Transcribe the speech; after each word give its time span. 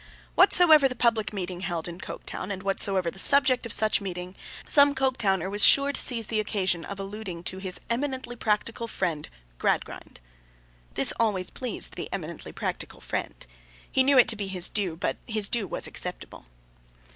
Whatsoever 0.33 0.87
the 0.87 0.95
public 0.95 1.31
meeting 1.31 1.59
held 1.59 1.87
in 1.87 2.01
Coketown, 2.01 2.49
and 2.49 2.63
whatsoever 2.63 3.11
the 3.11 3.19
subject 3.19 3.67
of 3.67 3.71
such 3.71 4.01
meeting, 4.01 4.33
some 4.67 4.95
Coketowner 4.95 5.47
was 5.47 5.63
sure 5.63 5.91
to 5.91 6.01
seize 6.01 6.25
the 6.25 6.39
occasion 6.39 6.83
of 6.85 6.99
alluding 6.99 7.43
to 7.43 7.59
his 7.59 7.79
eminently 7.87 8.35
practical 8.35 8.87
friend 8.87 9.29
Gradgrind. 9.59 10.19
This 10.95 11.13
always 11.19 11.51
pleased 11.51 11.97
the 11.97 12.09
eminently 12.11 12.51
practical 12.51 12.99
friend. 12.99 13.45
He 13.91 14.01
knew 14.01 14.17
it 14.17 14.27
to 14.29 14.35
be 14.35 14.47
his 14.47 14.69
due, 14.69 14.95
but 14.95 15.17
his 15.27 15.47
due 15.47 15.67
was 15.67 15.85
acceptable. 15.85 16.47